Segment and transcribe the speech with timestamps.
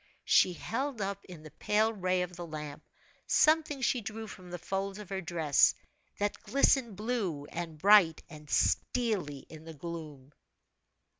[0.25, 2.81] She held up in the pale ray of the lamp,
[3.27, 5.75] something she drew from the folds of her dress,
[6.17, 10.31] that glistened blue, and bright, and steelly in the gloom.